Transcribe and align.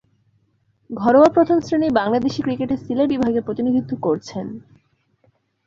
ঘরোয়া 0.89 1.29
প্রথম-শ্রেণীর 1.29 1.91
বাংলাদেশী 1.91 2.39
ক্রিকেটে 2.41 2.75
সিলেট 2.77 3.07
বিভাগের 3.09 3.45
প্রতিনিধিত্ব 3.45 3.91
করছেন। 4.01 4.45